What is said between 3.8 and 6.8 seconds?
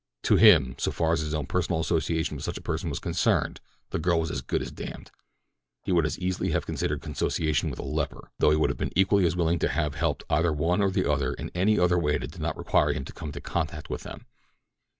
the girl was as good as damned. He would as easily have